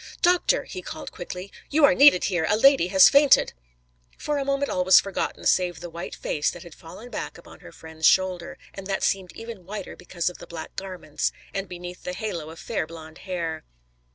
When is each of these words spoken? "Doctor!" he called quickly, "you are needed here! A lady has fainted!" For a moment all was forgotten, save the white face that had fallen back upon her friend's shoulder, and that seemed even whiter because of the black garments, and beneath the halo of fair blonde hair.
"Doctor!" 0.23 0.63
he 0.63 0.81
called 0.81 1.11
quickly, 1.11 1.51
"you 1.69 1.85
are 1.85 1.93
needed 1.93 2.23
here! 2.23 2.43
A 2.49 2.57
lady 2.57 2.87
has 2.87 3.07
fainted!" 3.07 3.53
For 4.17 4.39
a 4.39 4.43
moment 4.43 4.71
all 4.71 4.83
was 4.83 4.99
forgotten, 4.99 5.45
save 5.45 5.79
the 5.79 5.91
white 5.91 6.15
face 6.15 6.49
that 6.49 6.63
had 6.63 6.73
fallen 6.73 7.11
back 7.11 7.37
upon 7.37 7.59
her 7.59 7.71
friend's 7.71 8.07
shoulder, 8.07 8.57
and 8.73 8.87
that 8.87 9.03
seemed 9.03 9.31
even 9.33 9.63
whiter 9.63 9.95
because 9.95 10.27
of 10.27 10.39
the 10.39 10.47
black 10.47 10.75
garments, 10.75 11.31
and 11.53 11.69
beneath 11.69 12.01
the 12.01 12.13
halo 12.13 12.49
of 12.49 12.57
fair 12.57 12.87
blonde 12.87 13.19
hair. 13.29 13.63